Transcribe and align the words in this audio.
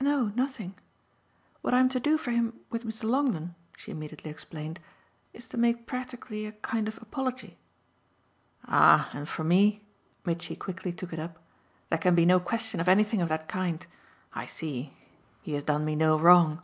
"No, 0.00 0.32
nothing. 0.34 0.74
What 1.62 1.74
I'm 1.74 1.88
to 1.90 2.00
do 2.00 2.18
for 2.18 2.32
him 2.32 2.58
with 2.70 2.82
Mr. 2.84 3.04
Longdon," 3.04 3.54
she 3.76 3.92
immediately 3.92 4.28
explained, 4.28 4.80
"is 5.32 5.46
to 5.46 5.56
make 5.56 5.86
practically 5.86 6.44
a 6.44 6.50
kind 6.58 6.88
of 6.88 7.00
apology." 7.00 7.56
"Ah 8.64 9.08
and 9.14 9.28
for 9.28 9.44
me" 9.44 9.84
Mitchy 10.24 10.56
quickly 10.56 10.92
took 10.92 11.12
it 11.12 11.20
up 11.20 11.38
"there 11.88 11.98
can 11.98 12.16
be 12.16 12.26
no 12.26 12.40
question 12.40 12.80
of 12.80 12.88
anything 12.88 13.22
of 13.22 13.28
that 13.28 13.46
kind. 13.48 13.86
I 14.34 14.44
see. 14.44 14.92
He 15.40 15.52
has 15.52 15.62
done 15.62 15.84
me 15.84 15.94
no 15.94 16.18
wrong." 16.18 16.62